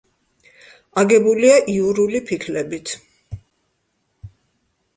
[1.01, 2.97] აგებულია იურული ფიქლებით.